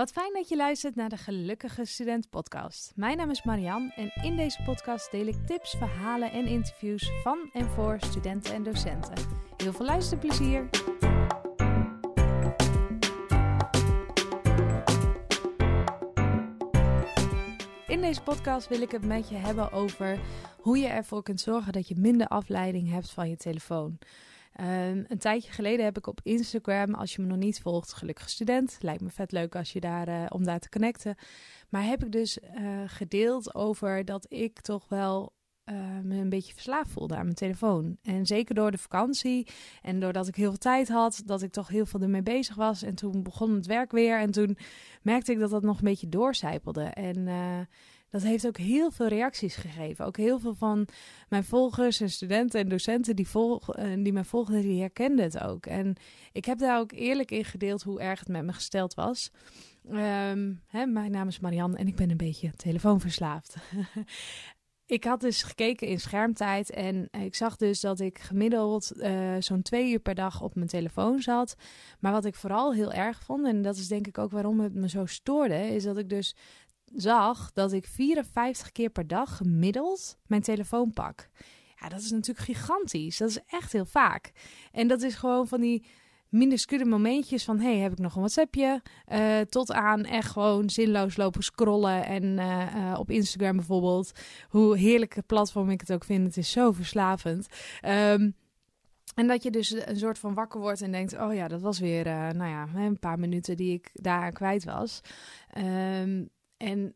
[0.00, 2.92] Wat fijn dat je luistert naar de Gelukkige Student Podcast.
[2.94, 7.50] Mijn naam is Marian en in deze podcast deel ik tips, verhalen en interviews van
[7.52, 9.14] en voor studenten en docenten.
[9.56, 10.68] Heel veel luisterplezier!
[17.86, 20.20] In deze podcast wil ik het met je hebben over
[20.58, 23.98] hoe je ervoor kunt zorgen dat je minder afleiding hebt van je telefoon.
[24.60, 28.30] Um, een tijdje geleden heb ik op Instagram, als je me nog niet volgt, gelukkig
[28.30, 28.76] student.
[28.80, 31.16] Lijkt me vet leuk als je daar, uh, om daar te connecten.
[31.68, 35.32] Maar heb ik dus uh, gedeeld over dat ik toch wel
[35.64, 37.96] uh, me een beetje verslaafd voelde aan mijn telefoon.
[38.02, 39.48] En zeker door de vakantie
[39.82, 42.82] en doordat ik heel veel tijd had, dat ik toch heel veel ermee bezig was.
[42.82, 44.56] En toen begon het werk weer en toen
[45.02, 46.82] merkte ik dat dat nog een beetje doorcijpelde.
[46.84, 47.28] En
[48.10, 50.04] dat heeft ook heel veel reacties gegeven.
[50.04, 50.88] Ook heel veel van
[51.28, 55.40] mijn volgers en studenten en docenten die, volg, uh, die mij volgden, die herkenden het
[55.40, 55.66] ook.
[55.66, 55.96] En
[56.32, 59.30] ik heb daar ook eerlijk in gedeeld hoe erg het met me gesteld was.
[59.92, 63.56] Um, hè, mijn naam is Marianne en ik ben een beetje telefoonverslaafd.
[64.86, 69.62] ik had dus gekeken in schermtijd en ik zag dus dat ik gemiddeld uh, zo'n
[69.62, 71.56] twee uur per dag op mijn telefoon zat.
[72.00, 74.74] Maar wat ik vooral heel erg vond, en dat is denk ik ook waarom het
[74.74, 76.34] me zo stoorde, is dat ik dus
[76.94, 81.28] zag dat ik 54 keer per dag gemiddeld mijn telefoon pak.
[81.80, 83.16] Ja, dat is natuurlijk gigantisch.
[83.16, 84.32] Dat is echt heel vaak.
[84.72, 85.86] En dat is gewoon van die
[86.28, 87.60] minuscule momentjes van...
[87.60, 88.82] hey, heb ik nog een WhatsAppje?
[89.12, 92.04] Uh, tot aan echt gewoon zinloos lopen scrollen.
[92.04, 94.12] En uh, uh, op Instagram bijvoorbeeld.
[94.48, 96.26] Hoe heerlijke platform ik het ook vind.
[96.26, 97.46] Het is zo verslavend.
[97.86, 98.34] Um,
[99.14, 101.78] en dat je dus een soort van wakker wordt en denkt: oh ja, dat was
[101.78, 105.00] weer nou ja, een paar minuten die ik daaraan kwijt was.
[105.58, 106.30] Um,
[106.60, 106.94] en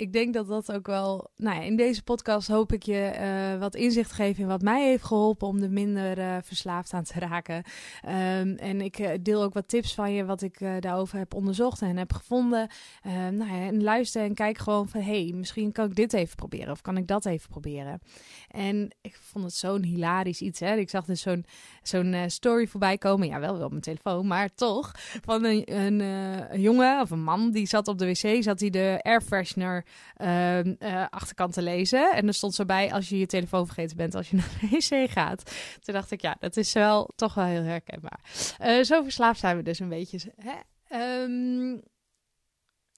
[0.00, 1.30] ik denk dat dat ook wel.
[1.36, 4.88] Nou ja, in deze podcast hoop ik je uh, wat inzicht geven in wat mij
[4.88, 7.56] heeft geholpen om er minder uh, verslaafd aan te raken.
[7.56, 11.82] Um, en ik uh, deel ook wat tips van je, wat ik daarover heb onderzocht
[11.82, 12.68] en heb gevonden.
[13.06, 16.36] Um, nou ja, en luister en kijk gewoon van: hey, misschien kan ik dit even
[16.36, 18.00] proberen of kan ik dat even proberen.
[18.48, 20.60] En ik vond het zo'n hilarisch iets.
[20.60, 20.76] Hè?
[20.76, 21.44] Ik zag dus zo'n
[21.82, 23.28] zo'n story voorbij komen.
[23.28, 24.92] Ja, wel wel op mijn telefoon, maar toch.
[25.24, 28.98] Van een, een, jongen of een man die zat op de wc, zat hij de
[29.02, 29.84] air freshener
[30.18, 32.12] uh, uh, achterkant te lezen.
[32.12, 34.68] En er stond zo bij als je je telefoon vergeten bent als je naar de
[34.68, 35.54] wc gaat.
[35.80, 38.20] Toen dacht ik, ja, dat is wel toch wel heel herkenbaar.
[38.62, 40.18] Uh, zo verslaafd zijn we dus een beetje.
[40.36, 41.22] Hè?
[41.22, 41.82] Um,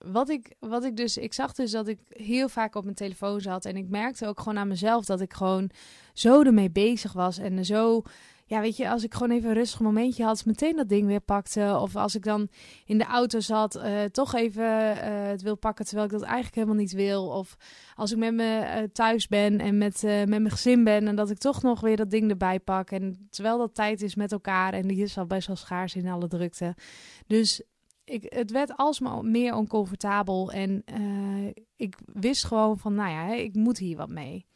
[0.05, 3.41] wat ik, wat ik dus, ik zag dus dat ik heel vaak op mijn telefoon
[3.41, 3.65] zat.
[3.65, 5.71] En ik merkte ook gewoon aan mezelf dat ik gewoon
[6.13, 7.39] zo ermee bezig was.
[7.39, 8.03] En zo
[8.53, 11.21] ja, weet je, als ik gewoon even een rustig momentje had, meteen dat ding weer
[11.21, 11.79] pakte.
[11.81, 12.49] Of als ik dan
[12.85, 16.55] in de auto zat, uh, toch even uh, het wil pakken terwijl ik dat eigenlijk
[16.55, 17.29] helemaal niet wil.
[17.29, 17.57] Of
[17.95, 21.31] als ik met me uh, thuis ben en met, met mijn gezin ben en dat
[21.31, 22.91] ik toch nog weer dat ding erbij pak.
[22.91, 26.09] En terwijl dat tijd is met elkaar en die is al best wel schaars in
[26.09, 26.75] alle drukte.
[27.27, 27.63] Dus
[28.05, 30.85] ik, het werd alsmaar meer oncomfortabel en
[31.77, 34.47] ik wist gewoon van, nou ja, ik moet hier wat mee.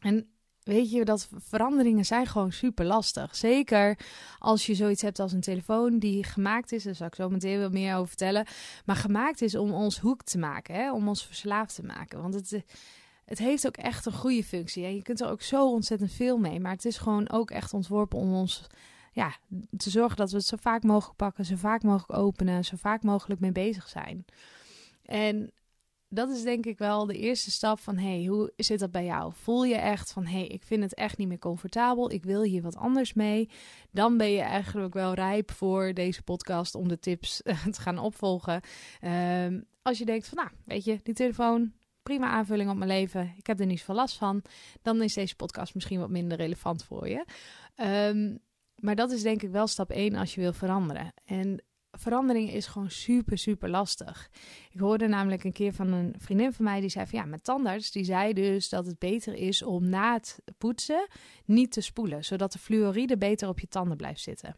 [0.00, 0.28] En
[0.62, 3.36] weet je, dat veranderingen zijn gewoon super lastig.
[3.36, 3.98] Zeker
[4.38, 7.58] als je zoiets hebt als een telefoon die gemaakt is, daar zal ik zo meteen
[7.58, 8.46] wel meer over vertellen,
[8.84, 10.92] maar gemaakt is om ons hoek te maken, hè?
[10.92, 12.22] om ons verslaafd te maken.
[12.22, 12.64] Want het,
[13.24, 14.84] het heeft ook echt een goede functie.
[14.84, 17.74] En je kunt er ook zo ontzettend veel mee, maar het is gewoon ook echt
[17.74, 18.66] ontworpen om ons
[19.12, 19.36] ja,
[19.76, 23.02] te zorgen dat we het zo vaak mogelijk pakken, zo vaak mogelijk openen, zo vaak
[23.02, 24.24] mogelijk mee bezig zijn.
[25.02, 25.50] En
[26.12, 29.32] dat is denk ik wel de eerste stap van hey, hoe zit dat bij jou?
[29.34, 32.62] Voel je echt van hey, ik vind het echt niet meer comfortabel, ik wil hier
[32.62, 33.48] wat anders mee.
[33.90, 37.98] Dan ben je eigenlijk wel rijp voor deze podcast om de tips eh, te gaan
[37.98, 38.60] opvolgen.
[39.44, 41.72] Um, als je denkt van nou, weet je, die telefoon,
[42.02, 44.42] prima aanvulling op mijn leven, ik heb er niet veel last van,
[44.82, 47.24] dan is deze podcast misschien wat minder relevant voor je.
[47.76, 48.38] Um,
[48.74, 51.12] maar dat is denk ik wel stap 1 als je wil veranderen.
[51.24, 51.62] En
[52.00, 54.30] verandering is gewoon super, super lastig.
[54.70, 57.42] Ik hoorde namelijk een keer van een vriendin van mij die zei van ja, mijn
[57.42, 61.08] tandarts die zei dus dat het beter is om na het poetsen
[61.44, 64.56] niet te spoelen, zodat de fluoride beter op je tanden blijft zitten.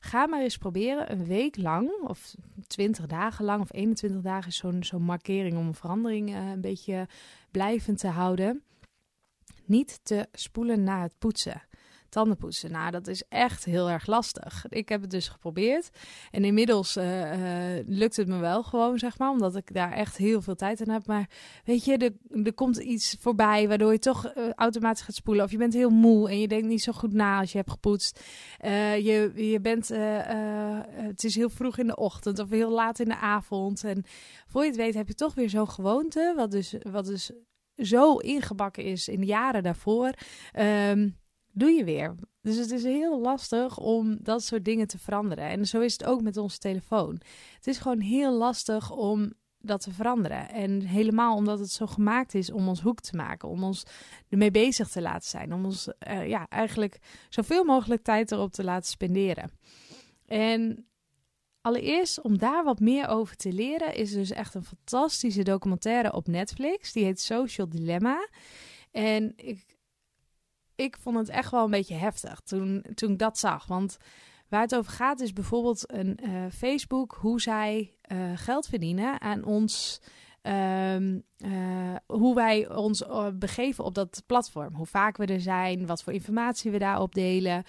[0.00, 2.34] Ga maar eens proberen een week lang, of
[2.66, 6.60] 20 dagen lang, of 21 dagen is zo'n zo'n markering om een verandering uh, een
[6.60, 7.08] beetje
[7.50, 8.62] blijvend te houden.
[9.64, 11.67] Niet te spoelen na het poetsen
[12.08, 12.70] tandenpoetsen.
[12.70, 14.64] Nou, dat is echt heel erg lastig.
[14.68, 15.90] Ik heb het dus geprobeerd.
[16.30, 17.04] En inmiddels uh,
[17.86, 19.30] lukt het me wel gewoon, zeg maar.
[19.30, 21.06] Omdat ik daar echt heel veel tijd aan heb.
[21.06, 21.30] Maar
[21.64, 22.12] weet je,
[22.44, 25.44] er, komt iets voorbij waardoor je toch uh, automatisch gaat spoelen.
[25.44, 27.70] Of je bent heel moe en je denkt niet zo goed na als je hebt
[27.70, 28.20] gepoetst.
[28.60, 33.18] je, je bent, het is heel vroeg in de ochtend of heel laat in de
[33.18, 33.84] avond.
[33.84, 34.04] En
[34.46, 36.32] voor je het weet heb je toch weer zo'n gewoonte.
[36.36, 37.30] Wat dus, wat dus
[37.76, 40.12] zo ingebakken is in de jaren daarvoor.
[40.90, 41.16] Um,
[41.52, 42.14] doe je weer.
[42.40, 45.48] Dus het is heel lastig om dat soort dingen te veranderen.
[45.48, 47.20] En zo is het ook met onze telefoon.
[47.54, 50.50] Het is gewoon heel lastig om dat te veranderen.
[50.50, 53.82] En helemaal omdat het zo gemaakt is om ons hoek te maken, om ons
[54.28, 56.98] ermee bezig te laten zijn, om ons uh, ja, eigenlijk
[57.28, 59.50] zoveel mogelijk tijd erop te laten spenderen.
[60.26, 60.88] En
[61.60, 66.26] allereerst om daar wat meer over te leren, is dus echt een fantastische documentaire op
[66.26, 66.92] Netflix.
[66.92, 68.28] Die heet Social Dilemma.
[68.90, 69.77] En ik,
[70.78, 73.66] ik vond het echt wel een beetje heftig toen, toen ik dat zag.
[73.66, 73.98] Want
[74.48, 79.44] Waar het over gaat is bijvoorbeeld een uh, Facebook, hoe zij uh, geld verdienen aan
[79.44, 80.00] ons.
[80.42, 83.04] Um, uh, hoe wij ons
[83.34, 84.74] begeven op dat platform.
[84.74, 87.64] Hoe vaak we er zijn, wat voor informatie we daarop delen.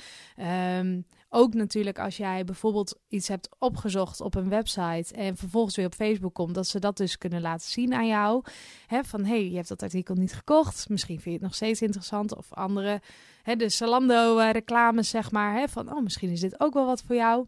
[0.78, 5.86] Um, ook natuurlijk als jij bijvoorbeeld iets hebt opgezocht op een website en vervolgens weer
[5.86, 8.44] op Facebook komt, dat ze dat dus kunnen laten zien aan jou.
[8.88, 10.90] Hè, van hé, hey, je hebt dat artikel niet gekocht.
[10.90, 12.36] Misschien vind je het nog steeds interessant.
[12.36, 13.02] Of andere,
[13.44, 15.54] de Zalando-reclames, zeg maar.
[15.54, 17.46] Hè, van oh, misschien is dit ook wel wat voor jou.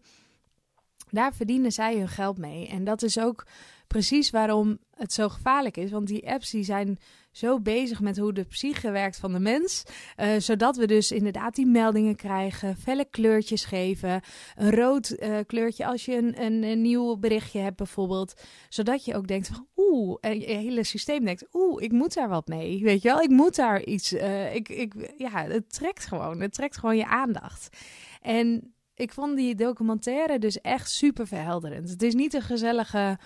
[1.09, 2.67] Daar verdienen zij hun geld mee.
[2.67, 3.45] En dat is ook
[3.91, 5.91] precies waarom het zo gevaarlijk is.
[5.91, 6.99] Want die apps die zijn
[7.31, 9.83] zo bezig met hoe de psyche werkt van de mens.
[10.17, 14.21] Uh, zodat we dus inderdaad die meldingen krijgen, felle kleurtjes geven.
[14.55, 18.33] Een rood uh, kleurtje als je een, een, nieuw berichtje hebt bijvoorbeeld.
[18.69, 22.29] Zodat je ook denkt van oeh, en je hele systeem denkt oeh, ik moet daar
[22.29, 22.83] wat mee.
[22.83, 26.39] Weet je wel, ik moet daar iets, uh, ik, ik, ja, het trekt gewoon.
[26.39, 27.77] Het trekt gewoon je aandacht.
[28.21, 31.89] En ik vond die documentaire dus echt super verhelderend.
[31.89, 33.17] Het is niet een gezellige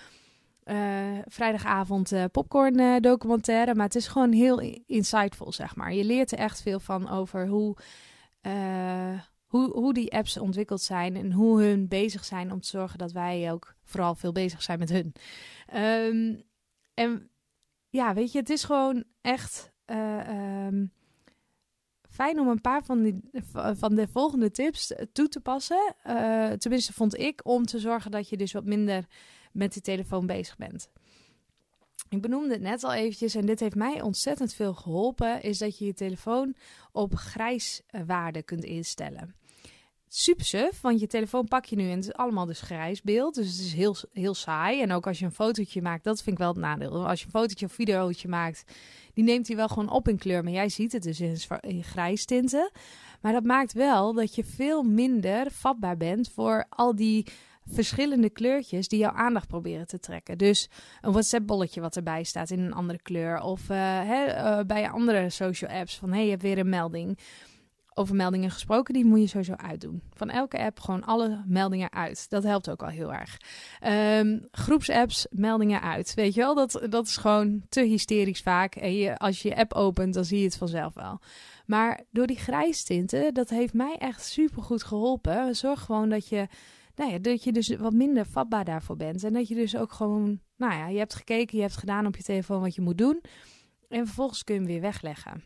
[0.70, 3.74] uh, vrijdagavond uh, popcorn uh, documentaire.
[3.74, 5.92] Maar het is gewoon heel insightful, zeg maar.
[5.92, 7.76] Je leert er echt veel van over hoe,
[9.46, 11.16] hoe, hoe die apps ontwikkeld zijn.
[11.16, 14.78] En hoe hun bezig zijn om te zorgen dat wij ook vooral veel bezig zijn
[14.78, 15.12] met hun.
[15.74, 16.42] Um,
[16.94, 17.30] en
[17.88, 19.74] ja, weet je, het is gewoon echt...
[19.86, 20.94] Um,
[22.10, 25.94] fijn om een paar van, die, van de volgende tips toe te passen.
[26.58, 29.06] Tenminste, vond ik, om te zorgen dat je dus wat minder
[29.56, 30.90] met die telefoon bezig bent.
[32.08, 35.78] Ik benoemde het net al eventjes en dit heeft mij ontzettend veel geholpen, is dat
[35.78, 36.54] je je telefoon
[36.92, 39.34] op grijswaarde kunt instellen.
[40.08, 43.34] Super suf, want je telefoon pak je nu en het is allemaal dus grijs beeld,
[43.34, 44.82] dus het is heel, heel saai.
[44.82, 47.08] En ook als je een fotootje maakt, dat vind ik wel het nadeel.
[47.08, 48.64] Als je een fotootje of videootje maakt,
[49.14, 51.20] die neemt hij wel gewoon op in kleur, maar jij ziet het dus
[51.60, 52.70] in grijs tinten.
[53.20, 57.26] Maar dat maakt wel dat je veel minder vatbaar bent voor al die
[57.68, 60.38] verschillende kleurtjes die jouw aandacht proberen te trekken.
[60.38, 60.68] Dus
[61.00, 63.40] een WhatsApp-bolletje wat erbij staat in een andere kleur.
[63.40, 67.18] Of hè, uh, bij andere social apps van hey, je hebt weer een melding.
[67.98, 70.02] Over meldingen gesproken, die moet je sowieso uitdoen.
[70.12, 72.30] Van elke app gewoon alle meldingen uit.
[72.30, 73.36] Dat helpt ook al heel erg.
[74.20, 76.14] Um, groepsapps, meldingen uit.
[76.14, 78.74] Weet je wel, dat, dat is gewoon te hysterisch vaak.
[78.74, 81.20] En je, als je je app opent, dan zie je het vanzelf wel.
[81.66, 85.56] Maar door die grijstinten, dat heeft mij echt super goed geholpen.
[85.56, 86.46] Zorg gewoon dat je
[86.96, 89.24] nou ja, dat je dus wat minder vatbaar daarvoor bent.
[89.24, 92.16] En dat je dus ook gewoon, nou ja, je hebt gekeken, je hebt gedaan op
[92.16, 93.20] je telefoon wat je moet doen.
[93.88, 95.42] En vervolgens kun je hem weer wegleggen.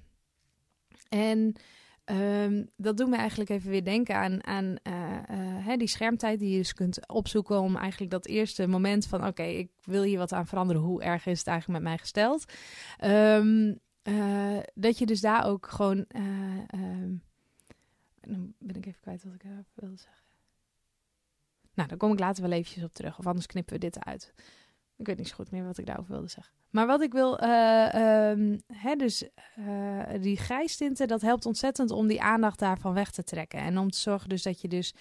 [1.08, 1.56] En
[2.05, 6.38] um, dat doet me eigenlijk even weer denken aan, aan uh, uh, hè, die schermtijd
[6.38, 10.19] die je dus kunt opzoeken om eigenlijk dat eerste moment van oké, ik wil hier
[10.19, 10.82] wat aan veranderen.
[10.82, 12.53] Hoe erg is het eigenlijk met mij gesteld?
[13.05, 16.05] Um, uh, dat je dus daar ook gewoon.
[18.20, 19.43] Dan ben ik even kwijt wat ik
[19.75, 20.19] wilde zeggen.
[21.81, 23.19] Nou, daar kom ik later wel eventjes op terug.
[23.19, 24.32] Of anders knippen we dit eruit.
[24.97, 26.55] Ik weet niet zo goed meer wat ik daarover wilde zeggen.
[26.70, 32.06] Maar wat ik wil, uh, um, hè, dus uh, die grijstinten, dat helpt ontzettend om
[32.06, 33.58] die aandacht daarvan weg te trekken.
[33.60, 34.94] En om te zorgen dus dat je dus,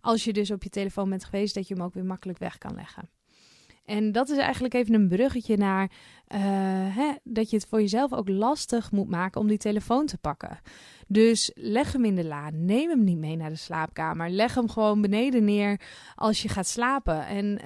[0.00, 2.58] als je dus op je telefoon bent geweest, dat je hem ook weer makkelijk weg
[2.58, 3.10] kan leggen.
[3.90, 5.90] En dat is eigenlijk even een bruggetje naar
[6.28, 6.38] uh,
[6.96, 10.58] hè, dat je het voor jezelf ook lastig moet maken om die telefoon te pakken.
[11.06, 12.50] Dus leg hem in de la.
[12.52, 14.30] Neem hem niet mee naar de slaapkamer.
[14.30, 15.80] Leg hem gewoon beneden neer
[16.14, 17.26] als je gaat slapen.
[17.26, 17.60] En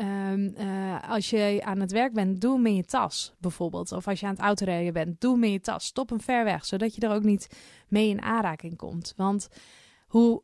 [0.60, 3.92] uh, als je aan het werk bent, doe hem in je tas bijvoorbeeld.
[3.92, 5.84] Of als je aan het autorijden bent, doe hem in je tas.
[5.84, 7.48] Stop hem ver weg, zodat je er ook niet
[7.88, 9.12] mee in aanraking komt.
[9.16, 9.48] Want
[10.06, 10.42] hoe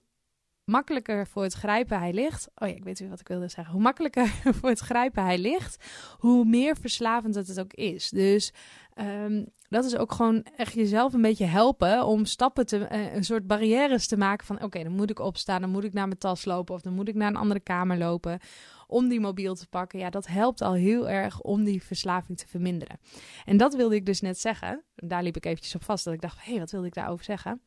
[0.71, 2.49] makkelijker voor het grijpen hij ligt.
[2.55, 3.73] Oh ja, ik weet weer wat ik wilde zeggen.
[3.75, 4.27] Hoe makkelijker
[4.59, 5.85] voor het grijpen hij ligt,
[6.19, 8.09] hoe meer verslavend het, het ook is.
[8.11, 8.53] Dus
[8.97, 13.25] um, dat is ook gewoon echt jezelf een beetje helpen om stappen te, uh, een
[13.25, 16.19] soort barrières te maken van oké, dan moet ik opstaan, dan moet ik naar mijn
[16.19, 18.39] tas lopen of dan moet ik naar een andere kamer lopen
[18.87, 19.99] om die mobiel te pakken.
[19.99, 22.99] Ja, dat helpt al heel erg om die verslaving te verminderen.
[23.45, 24.83] En dat wilde ik dus net zeggen.
[24.95, 27.25] Daar liep ik eventjes op vast dat ik dacht, hé, hey, wat wilde ik daarover
[27.25, 27.61] zeggen?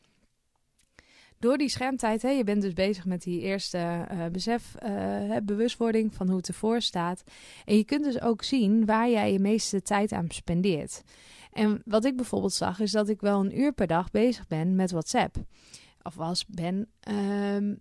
[1.43, 6.13] Door die schermtijd, hè, je bent dus bezig met die eerste uh, besef, uh, bewustwording
[6.13, 7.23] van hoe het ervoor staat.
[7.65, 11.03] En je kunt dus ook zien waar jij je meeste tijd aan spendeert.
[11.51, 14.75] En wat ik bijvoorbeeld zag, is dat ik wel een uur per dag bezig ben
[14.75, 15.35] met WhatsApp.
[16.01, 16.89] of was, ben.
[16.99, 17.75] Ehm,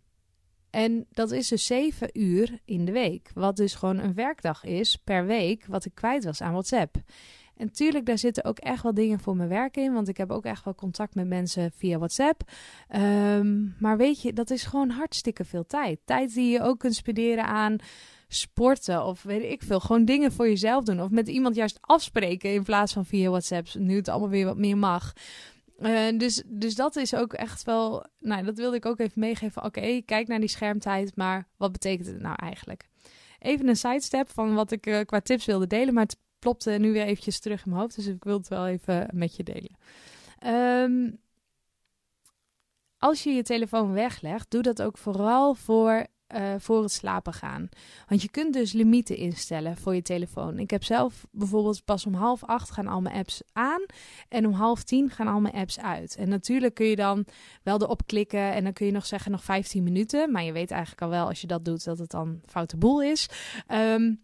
[0.70, 3.30] en dat is dus zeven uur in de week.
[3.34, 6.96] Wat dus gewoon een werkdag is per week wat ik kwijt was aan WhatsApp.
[7.62, 9.92] En tuurlijk, daar zitten ook echt wel dingen voor mijn werk in.
[9.92, 12.42] Want ik heb ook echt wel contact met mensen via WhatsApp.
[12.88, 16.00] Ehm, maar weet je, dat is gewoon hartstikke veel tijd.
[16.04, 17.76] Tijd die je ook kunt spenderen aan
[18.28, 19.80] sporten of weet ik veel.
[19.80, 21.02] Gewoon dingen voor jezelf doen.
[21.02, 23.74] Of met iemand juist afspreken in plaats van via WhatsApp.
[23.74, 25.12] Nu het allemaal weer wat meer mag.
[25.78, 28.06] Uh, dus, dus dat is ook echt wel.
[28.18, 29.64] Nou, dat wilde ik ook even meegeven.
[29.64, 32.88] Oké, kijk naar die schermtijd, maar wat betekent het nou eigenlijk?
[33.38, 36.92] Even een sidestep van wat ik uh, qua tips wilde delen, maar het plopte nu
[36.92, 39.76] weer eventjes terug in mijn hoofd, dus ik wil het wel even met je delen.
[40.46, 41.18] Um,
[42.98, 47.68] als je je telefoon weglegt, doe dat ook vooral voor uh, voor het slapen gaan.
[48.08, 50.58] Want je kunt dus limieten instellen voor je telefoon.
[50.58, 53.84] Ik heb zelf bijvoorbeeld pas om half acht gaan al mijn apps aan
[54.28, 56.16] en om half tien gaan al mijn apps uit.
[56.16, 57.24] En natuurlijk kun je dan
[57.62, 60.32] wel erop klikken en dan kun je nog zeggen nog 15 minuten.
[60.32, 63.02] Maar je weet eigenlijk al wel als je dat doet dat het dan foute boel
[63.02, 63.28] is.
[63.68, 64.20] Um,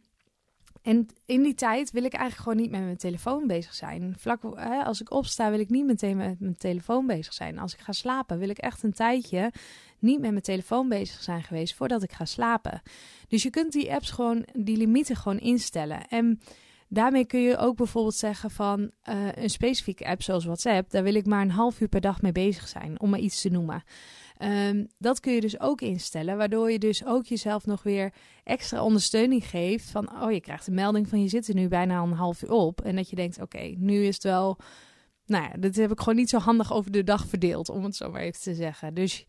[0.83, 4.15] en in die tijd wil ik eigenlijk gewoon niet met mijn telefoon bezig zijn.
[4.19, 7.59] Vlak hè, als ik opsta, wil ik niet meteen met mijn telefoon bezig zijn.
[7.59, 9.53] Als ik ga slapen, wil ik echt een tijdje
[9.99, 12.83] niet met mijn telefoon bezig zijn geweest voordat ik ga slapen.
[13.29, 16.09] Dus je kunt die apps gewoon, die limieten gewoon instellen.
[16.09, 16.41] En
[16.89, 21.15] daarmee kun je ook bijvoorbeeld zeggen van uh, een specifieke app zoals WhatsApp, daar wil
[21.15, 23.83] ik maar een half uur per dag mee bezig zijn, om maar iets te noemen.
[24.43, 28.13] Um, dat kun je dus ook instellen, waardoor je dus ook jezelf nog weer
[28.45, 29.91] extra ondersteuning geeft.
[29.91, 32.51] Van, oh, je krijgt een melding van je zit er nu bijna een half uur
[32.51, 32.81] op.
[32.81, 34.59] En dat je denkt, oké, nu is het wel...
[35.27, 37.97] Nou ja, dit heb ik gewoon niet zo handig over de dag verdeeld, om het
[37.97, 38.95] zo maar even te zeggen.
[38.95, 39.27] Dus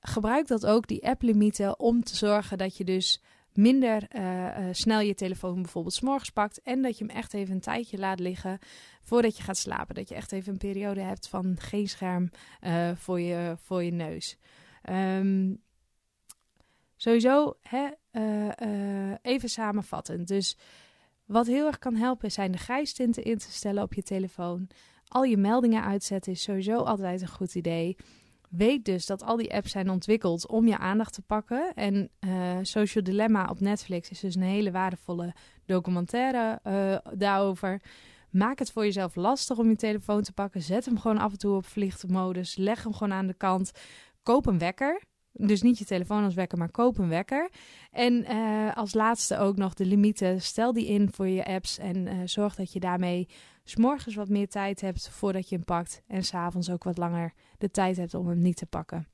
[0.00, 3.22] gebruik dat ook, die app-limieten, om te zorgen dat je dus
[3.58, 6.62] minder uh, uh, snel je telefoon bijvoorbeeld s'morgens pakt.
[6.62, 8.58] En dat je hem echt even een tijdje laat liggen
[9.02, 9.94] voordat je gaat slapen.
[9.94, 13.90] Dat je echt even een periode hebt van geen scherm uh, voor, je, voor je
[13.90, 14.36] neus.
[14.90, 15.62] Um,
[16.96, 17.88] sowieso, hè,
[19.22, 20.28] even samenvattend.
[20.28, 20.56] Dus
[21.24, 24.68] wat heel erg kan helpen zijn de grijstinten in te stellen op je telefoon.
[25.08, 27.96] Al je meldingen uitzetten is sowieso altijd een goed idee.
[28.48, 31.74] Weet dus dat al die apps zijn ontwikkeld om je aandacht te pakken.
[31.74, 35.34] En uh, Social Dilemma op Netflix is dus een hele waardevolle
[35.66, 37.82] documentaire uh, daarover.
[38.30, 40.62] Maak het voor jezelf lastig om je telefoon te pakken.
[40.62, 42.56] Zet hem gewoon af en toe op vliegmodus.
[42.56, 43.72] Leg hem gewoon aan de kant.
[44.22, 45.02] Koop een wekker.
[45.40, 47.50] Dus niet je telefoon als wekker, maar koop een wekker.
[47.90, 50.42] En uh, als laatste ook nog de limieten.
[50.42, 53.28] Stel die in voor je apps en uh, zorg dat je daarmee
[53.64, 56.02] s'morgens wat meer tijd hebt voordat je hem pakt.
[56.06, 59.06] En s'avonds ook wat langer de tijd hebt om hem niet te pakken.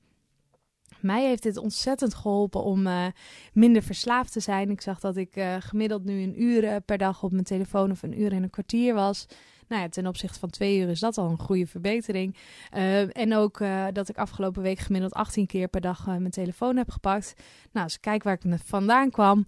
[1.01, 3.07] Mij heeft dit ontzettend geholpen om uh,
[3.53, 4.71] minder verslaafd te zijn.
[4.71, 8.21] Ik zag dat ik gemiddeld nu een uur per dag op mijn telefoon of een
[8.21, 9.27] uur en een kwartier was.
[9.69, 12.37] Nou ja, ten opzichte van twee uur is dat al een goede verbetering.
[12.77, 16.91] Uh, en ook dat ik afgelopen week gemiddeld 18 keer per dag mijn telefoon heb
[16.91, 17.35] gepakt.
[17.73, 19.45] Nou, als ik kijk waar ik vandaan kwam,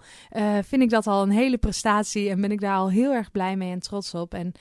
[0.63, 2.31] vind ik dat al een hele prestatie.
[2.31, 4.35] En ben ik daar al heel erg blij mee en trots op.
[4.35, 4.53] En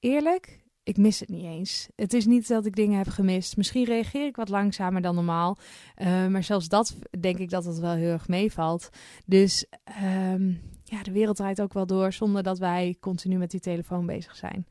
[0.00, 1.88] eerlijk, ik mis het niet eens.
[1.96, 3.56] Het is niet dat ik dingen heb gemist.
[3.56, 5.58] Misschien reageer ik wat langzamer dan normaal.
[6.28, 8.88] Maar zelfs dat denk ik dat het wel heel erg meevalt.
[9.26, 9.66] Dus
[10.02, 10.60] um,
[10.94, 14.36] ja, de wereld draait ook wel door zonder dat wij continu met die telefoon bezig
[14.36, 14.66] zijn.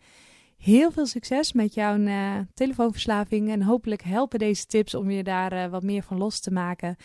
[0.58, 3.50] Heel veel succes met jouw uh, telefoonverslaving.
[3.50, 6.96] En hopelijk helpen deze tips om je daar uh, wat meer van los te maken.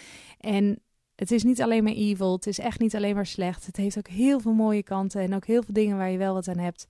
[0.41, 0.81] En
[1.15, 2.33] het is niet alleen maar evil.
[2.33, 3.67] Het is echt niet alleen maar slecht.
[3.67, 5.21] Het heeft ook heel veel mooie kanten.
[5.21, 6.87] En ook heel veel dingen waar je wel wat aan hebt.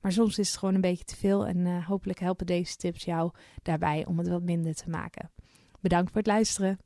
[0.00, 3.04] Maar soms is het gewoon een beetje te veel en uh, hopelijk helpen deze tips
[3.04, 3.30] jou
[3.62, 5.30] daarbij om het wat minder te maken.
[5.80, 6.78] Bedankt voor het luisteren.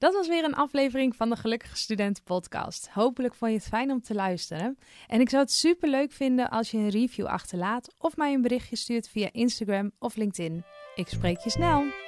[0.00, 2.88] Dat was weer een aflevering van de Gelukkige Studenten Podcast.
[2.92, 4.78] Hopelijk vond je het fijn om te luisteren.
[5.06, 8.42] En ik zou het super leuk vinden als je een review achterlaat of mij een
[8.42, 10.64] berichtje stuurt via Instagram of LinkedIn.
[10.94, 11.99] Ik spreek je snel.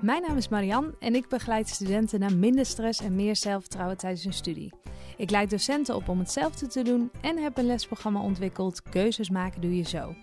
[0.00, 4.22] Mijn naam is Marian en ik begeleid studenten naar minder stress en meer zelfvertrouwen tijdens
[4.22, 4.72] hun studie.
[5.16, 9.60] Ik leid docenten op om hetzelfde te doen en heb een lesprogramma ontwikkeld Keuzes maken
[9.60, 10.14] doe je zo.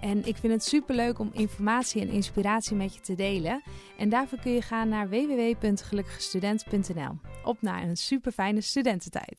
[0.00, 3.62] En ik vind het superleuk om informatie en inspiratie met je te delen.
[3.98, 7.18] En daarvoor kun je gaan naar www.gelukkigestudent.nl.
[7.44, 9.32] Op naar een super fijne studententijd.